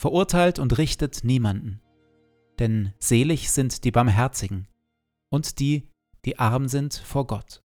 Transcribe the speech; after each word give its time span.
verurteilt 0.00 0.58
und 0.58 0.78
richtet 0.78 1.24
niemanden. 1.24 1.82
Denn 2.58 2.94
selig 2.98 3.50
sind 3.50 3.84
die 3.84 3.90
Barmherzigen 3.90 4.66
und 5.30 5.58
die, 5.58 5.90
die 6.24 6.38
arm 6.38 6.68
sind 6.68 6.94
vor 6.94 7.26
Gott. 7.26 7.62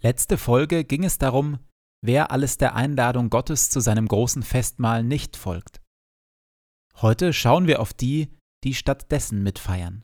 Letzte 0.00 0.38
Folge 0.38 0.84
ging 0.84 1.04
es 1.04 1.18
darum, 1.18 1.58
wer 2.02 2.30
alles 2.30 2.56
der 2.56 2.74
Einladung 2.74 3.28
Gottes 3.28 3.68
zu 3.68 3.80
seinem 3.80 4.08
großen 4.08 4.42
Festmahl 4.42 5.04
nicht 5.04 5.36
folgt. 5.36 5.82
Heute 6.96 7.34
schauen 7.34 7.66
wir 7.66 7.80
auf 7.80 7.92
die, 7.92 8.34
die 8.64 8.72
stattdessen 8.72 9.42
mitfeiern. 9.42 10.02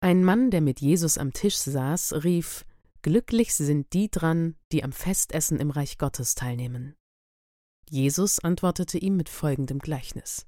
Ein 0.00 0.24
Mann, 0.24 0.50
der 0.50 0.62
mit 0.62 0.80
Jesus 0.80 1.18
am 1.18 1.34
Tisch 1.34 1.56
saß, 1.56 2.24
rief 2.24 2.64
Glücklich 3.04 3.54
sind 3.54 3.92
die 3.92 4.10
dran, 4.10 4.56
die 4.72 4.82
am 4.82 4.90
Festessen 4.90 5.60
im 5.60 5.70
Reich 5.70 5.98
Gottes 5.98 6.34
teilnehmen. 6.34 6.96
Jesus 7.90 8.38
antwortete 8.38 8.96
ihm 8.96 9.14
mit 9.18 9.28
folgendem 9.28 9.78
Gleichnis. 9.78 10.46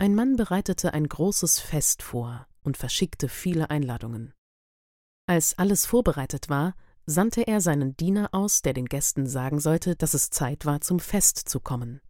Ein 0.00 0.16
Mann 0.16 0.34
bereitete 0.34 0.92
ein 0.92 1.06
großes 1.06 1.60
Fest 1.60 2.02
vor 2.02 2.48
und 2.64 2.76
verschickte 2.76 3.28
viele 3.28 3.70
Einladungen. 3.70 4.34
Als 5.28 5.56
alles 5.56 5.86
vorbereitet 5.86 6.48
war, 6.48 6.74
sandte 7.06 7.42
er 7.42 7.60
seinen 7.60 7.96
Diener 7.96 8.30
aus, 8.32 8.60
der 8.60 8.72
den 8.72 8.86
Gästen 8.86 9.28
sagen 9.28 9.60
sollte, 9.60 9.94
dass 9.94 10.14
es 10.14 10.30
Zeit 10.30 10.66
war, 10.66 10.80
zum 10.80 10.98
Fest 10.98 11.48
zu 11.48 11.60
kommen. 11.60 12.00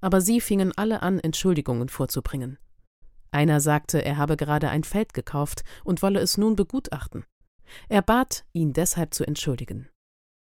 Aber 0.00 0.20
sie 0.20 0.40
fingen 0.40 0.70
alle 0.70 1.02
an, 1.02 1.18
Entschuldigungen 1.18 1.88
vorzubringen. 1.88 2.58
Einer 3.34 3.60
sagte, 3.60 4.04
er 4.04 4.16
habe 4.16 4.36
gerade 4.36 4.68
ein 4.68 4.84
Feld 4.84 5.12
gekauft 5.12 5.64
und 5.82 6.02
wolle 6.02 6.20
es 6.20 6.38
nun 6.38 6.54
begutachten. 6.54 7.24
Er 7.88 8.00
bat, 8.00 8.44
ihn 8.52 8.72
deshalb 8.72 9.12
zu 9.12 9.26
entschuldigen. 9.26 9.88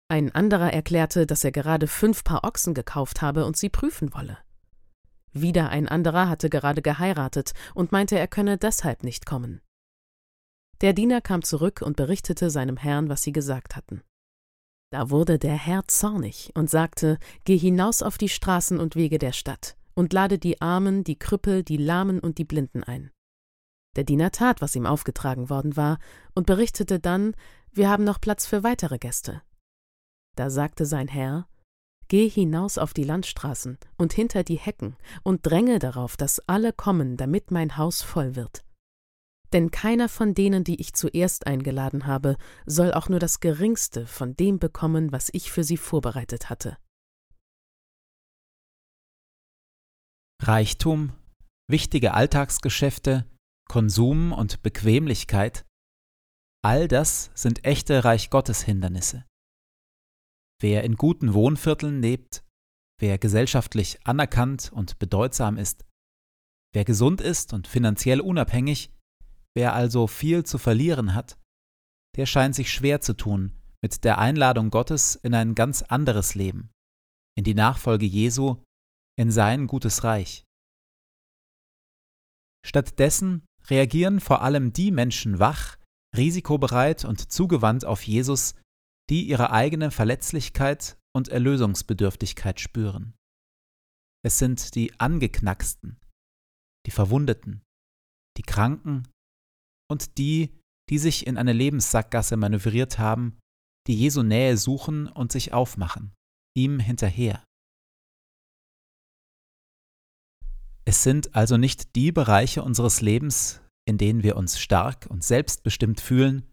Ein 0.08 0.34
anderer 0.34 0.72
erklärte, 0.72 1.28
dass 1.28 1.44
er 1.44 1.52
gerade 1.52 1.88
fünf 1.88 2.24
Paar 2.24 2.46
Ochsen 2.46 2.74
gekauft 2.74 3.22
habe 3.22 3.46
und 3.46 3.58
sie 3.58 3.68
prüfen 3.68 4.14
wolle. 4.14 4.38
Wieder 5.34 5.70
ein 5.70 5.90
anderer 5.90 6.30
hatte 6.30 6.50
gerade 6.50 6.81
geheiratet 6.81 7.52
und 7.76 7.92
meinte, 7.92 8.18
er 8.18 8.30
könne 8.30 8.58
deshalb 8.58 9.03
nicht 9.03 9.26
kommen. 9.26 9.59
Der 10.80 10.94
Diener 10.94 11.20
kam 11.20 11.44
zurück 11.44 11.81
und 11.81 11.97
berichtete 11.97 12.50
seinem 12.50 12.78
Herrn, 12.78 13.09
was 13.09 13.22
sie 13.22 13.34
gesagt 13.34 13.76
hatten. 13.76 14.02
Da 14.91 15.09
wurde 15.09 15.40
der 15.40 15.58
Herr 15.58 15.85
zornig 15.90 16.52
und 16.56 16.70
sagte, 16.70 17.17
Geh 17.44 17.58
hinaus 17.58 18.02
auf 18.02 18.17
die 18.17 18.29
Straßen 18.29 18.79
und 18.79 18.96
Wege 18.96 19.20
der 19.20 19.34
Stadt 19.34 19.76
und 19.97 20.14
lade 20.14 20.38
die 20.38 20.61
Armen, 20.61 21.03
die 21.03 21.17
Krüppel, 21.17 21.64
die 21.64 21.78
Lahmen 21.78 22.20
und 22.20 22.38
die 22.38 22.46
Blinden 22.46 22.84
ein. 22.84 23.09
Der 23.96 24.03
Diener 24.03 24.29
tat, 24.29 24.61
was 24.61 24.76
ihm 24.76 24.85
aufgetragen 24.85 25.49
worden 25.49 25.76
war, 25.76 25.97
und 26.35 26.46
berichtete 26.46 26.99
dann, 26.99 27.34
wir 27.72 27.90
haben 27.90 28.03
noch 28.03 28.22
Platz 28.22 28.46
für 28.46 28.64
weitere 28.64 28.99
Gäste. 28.99 29.41
Da 30.35 30.52
sagte 30.52 30.85
sein 30.85 31.08
Herr, 31.08 31.47
Geh 32.09 32.29
hinaus 32.29 32.78
auf 32.78 32.94
die 32.94 33.03
Landstraßen 33.03 33.79
und 33.97 34.14
hinter 34.14 34.44
die 34.44 34.59
Hecken 34.59 34.96
und 35.23 35.46
dränge 35.46 35.79
darauf, 35.79 36.16
dass 36.16 36.47
alle 36.47 36.73
kommen, 36.73 37.17
damit 37.17 37.49
mein 37.49 37.76
Haus 37.76 38.03
voll 38.03 38.35
wird. 38.35 38.64
Denn 39.52 39.72
keiner 39.72 40.09
von 40.09 40.35
denen, 40.35 40.64
die 40.64 40.79
ich 40.79 40.94
zuerst 40.94 41.47
eingeladen 41.47 42.05
habe, 42.05 42.38
soll 42.67 42.94
auch 42.94 43.09
nur 43.09 43.20
das 43.20 43.40
geringste 43.40 44.05
von 44.05 44.38
dem 44.38 44.59
bekommen, 44.59 45.11
was 45.11 45.29
ich 45.34 45.52
für 45.52 45.64
sie 45.64 45.78
vorbereitet 45.78 46.52
hatte. 46.52 46.78
Reichtum, 50.41 51.13
wichtige 51.69 52.13
Alltagsgeschäfte, 52.13 53.25
Konsum 53.67 54.31
und 54.31 54.61
Bequemlichkeit, 54.61 55.66
All 56.63 56.87
das 56.87 57.31
sind 57.34 57.63
echte 57.66 58.03
Reich 58.03 58.29
Gottes 58.29 58.61
Hindernisse. 58.61 59.25
Wer 60.61 60.84
in 60.84 60.95
guten 60.95 61.34
Wohnvierteln 61.34 62.01
lebt, 62.01 62.43
wer 62.99 63.17
gesellschaftlich 63.17 64.05
anerkannt 64.05 64.72
und 64.73 64.97
bedeutsam 64.99 65.57
ist, 65.57 65.85
wer 66.73 66.84
gesund 66.84 67.22
ist 67.22 67.53
und 67.53 67.67
finanziell 67.67 68.19
unabhängig, 68.19 68.91
wer 69.55 69.73
also 69.73 70.07
viel 70.07 70.43
zu 70.45 70.57
verlieren 70.57 71.13
hat, 71.13 71.39
der 72.16 72.25
scheint 72.25 72.55
sich 72.55 72.72
schwer 72.73 73.01
zu 73.01 73.13
tun 73.13 73.53
mit 73.84 74.03
der 74.03 74.17
Einladung 74.17 74.72
Gottes 74.72 75.16
in 75.16 75.35
ein 75.35 75.53
ganz 75.53 75.84
anderes 75.84 76.34
Leben, 76.34 76.72
in 77.37 77.43
die 77.43 77.53
Nachfolge 77.53 78.07
Jesu, 78.07 78.63
in 79.17 79.31
sein 79.31 79.67
gutes 79.67 80.03
Reich. 80.03 80.43
Stattdessen 82.66 83.46
reagieren 83.69 84.19
vor 84.19 84.41
allem 84.41 84.73
die 84.73 84.91
Menschen 84.91 85.40
wach, 85.40 85.78
risikobereit 86.16 87.05
und 87.05 87.31
zugewandt 87.31 87.85
auf 87.85 88.03
Jesus, 88.03 88.55
die 89.09 89.28
ihre 89.28 89.52
eigene 89.52 89.91
Verletzlichkeit 89.91 90.97
und 91.16 91.29
Erlösungsbedürftigkeit 91.29 92.59
spüren. 92.59 93.16
Es 94.23 94.40
sind 94.40 94.75
die 94.75 94.99
Angeknacksten, 94.99 95.99
die 96.85 96.91
Verwundeten, 96.91 97.63
die 98.37 98.43
Kranken 98.43 99.08
und 99.90 100.17
die, 100.17 100.59
die 100.90 100.97
sich 100.97 101.25
in 101.25 101.37
eine 101.37 101.53
Lebenssackgasse 101.53 102.37
manövriert 102.37 102.99
haben, 102.99 103.40
die 103.87 103.96
Jesu 103.96 104.23
Nähe 104.23 104.58
suchen 104.58 105.08
und 105.08 105.31
sich 105.31 105.53
aufmachen, 105.53 106.13
ihm 106.55 106.79
hinterher. 106.79 107.47
Es 110.87 111.03
sind 111.03 111.35
also 111.35 111.57
nicht 111.57 111.97
die 111.97 112.13
Bereiche 112.13 112.63
unseres 112.63 113.01
Lebens, 113.01 113.59
in 113.85 113.97
denen 113.97 114.23
wir 114.23 114.37
uns 114.37 114.57
stark 114.57 115.05
und 115.09 115.22
selbstbestimmt 115.22 115.99
fühlen, 115.99 116.49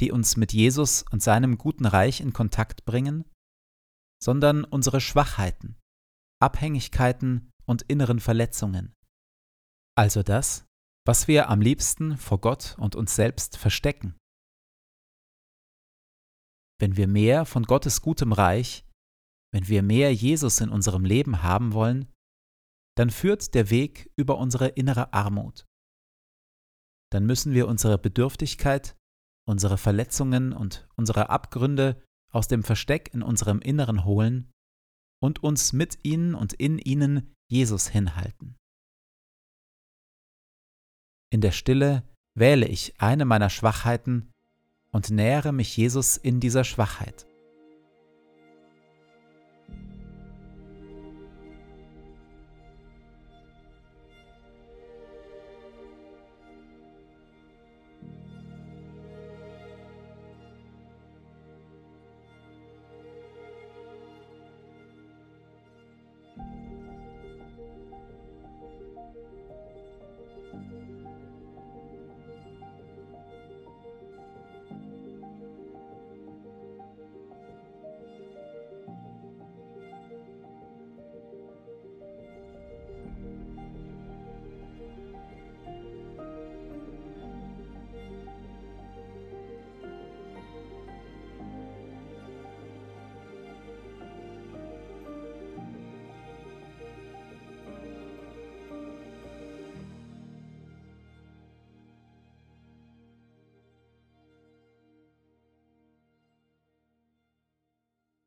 die 0.00 0.10
uns 0.10 0.38
mit 0.38 0.54
Jesus 0.54 1.04
und 1.10 1.22
seinem 1.22 1.58
guten 1.58 1.84
Reich 1.84 2.22
in 2.22 2.32
Kontakt 2.32 2.86
bringen, 2.86 3.30
sondern 4.22 4.64
unsere 4.64 5.02
Schwachheiten, 5.02 5.76
Abhängigkeiten 6.40 7.50
und 7.66 7.82
inneren 7.82 8.20
Verletzungen. 8.20 8.94
Also 9.98 10.22
das, 10.22 10.64
was 11.06 11.28
wir 11.28 11.50
am 11.50 11.60
liebsten 11.60 12.16
vor 12.16 12.40
Gott 12.40 12.76
und 12.78 12.96
uns 12.96 13.14
selbst 13.14 13.58
verstecken. 13.58 14.16
Wenn 16.80 16.96
wir 16.96 17.06
mehr 17.06 17.44
von 17.44 17.64
Gottes 17.64 18.00
gutem 18.00 18.32
Reich, 18.32 18.86
wenn 19.52 19.68
wir 19.68 19.82
mehr 19.82 20.14
Jesus 20.14 20.62
in 20.62 20.70
unserem 20.70 21.04
Leben 21.04 21.42
haben 21.42 21.74
wollen, 21.74 22.10
dann 22.96 23.10
führt 23.10 23.54
der 23.54 23.70
Weg 23.70 24.10
über 24.16 24.38
unsere 24.38 24.68
innere 24.68 25.12
Armut. 25.12 25.66
Dann 27.10 27.26
müssen 27.26 27.52
wir 27.52 27.68
unsere 27.68 27.98
Bedürftigkeit, 27.98 28.96
unsere 29.46 29.78
Verletzungen 29.78 30.52
und 30.52 30.88
unsere 30.96 31.30
Abgründe 31.30 32.02
aus 32.30 32.48
dem 32.48 32.64
Versteck 32.64 33.12
in 33.12 33.22
unserem 33.22 33.60
Inneren 33.60 34.04
holen 34.04 34.50
und 35.22 35.42
uns 35.42 35.72
mit 35.72 35.98
ihnen 36.02 36.34
und 36.34 36.52
in 36.54 36.78
ihnen 36.78 37.34
Jesus 37.48 37.88
hinhalten. 37.88 38.56
In 41.30 41.40
der 41.40 41.52
Stille 41.52 42.08
wähle 42.36 42.66
ich 42.66 43.00
eine 43.00 43.24
meiner 43.24 43.50
Schwachheiten 43.50 44.32
und 44.90 45.10
nähere 45.10 45.52
mich 45.52 45.76
Jesus 45.76 46.16
in 46.16 46.40
dieser 46.40 46.64
Schwachheit. 46.64 47.26